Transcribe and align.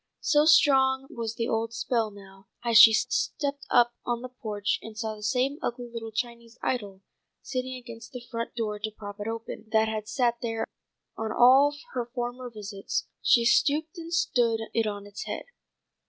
So 0.21 0.45
strong 0.45 1.05
was 1.11 1.35
the 1.35 1.47
old 1.47 1.73
spell 1.73 2.09
now, 2.09 2.47
that 2.63 2.71
as 2.71 2.79
she 2.79 2.91
stepped 2.91 3.67
up 3.69 3.93
on 4.03 4.23
the 4.23 4.29
porch 4.29 4.79
and 4.81 4.97
saw 4.97 5.13
the 5.13 5.21
same 5.21 5.59
ugly 5.61 5.91
little 5.93 6.11
Chinese 6.11 6.57
idol 6.63 7.03
sitting 7.43 7.75
against 7.75 8.11
the 8.11 8.25
front 8.31 8.55
door 8.55 8.79
to 8.79 8.89
prop 8.89 9.17
it 9.19 9.27
open, 9.27 9.67
that 9.71 9.87
had 9.87 10.07
sat 10.07 10.41
there 10.41 10.65
on 11.15 11.31
all 11.31 11.75
her 11.93 12.09
former 12.15 12.49
visits, 12.49 13.09
she 13.21 13.45
stooped 13.45 13.95
and 13.99 14.11
stood 14.11 14.61
it 14.73 14.87
on 14.87 15.05
its 15.05 15.25
head. 15.25 15.45